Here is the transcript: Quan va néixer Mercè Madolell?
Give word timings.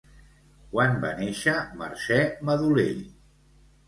Quan 0.69 0.95
va 1.03 1.11
néixer 1.19 1.53
Mercè 1.81 2.17
Madolell? 2.49 3.05